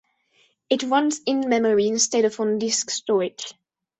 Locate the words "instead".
1.87-2.25